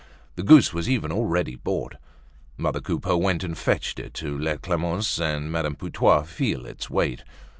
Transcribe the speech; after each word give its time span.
The 0.33 0.41
goose 0.41 0.73
was 0.73 0.89
even 0.89 1.11
already 1.11 1.55
bought. 1.55 1.97
Mother 2.57 2.81
Coupeau 2.81 3.17
went 3.19 3.43
and 3.43 3.55
fetched 3.55 3.99
it 3.99 4.15
to 4.15 4.35
let 4.35 4.63
Clemence 4.63 5.19
and 5.19 5.51
Madame 5.51 5.75
Putois 5.75 6.23
feel 6.25 6.65
its 6.65 6.89
weight. 6.89 7.23